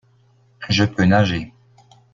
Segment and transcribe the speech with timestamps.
[0.67, 1.53] Je peux nager.